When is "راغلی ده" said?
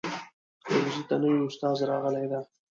1.89-2.39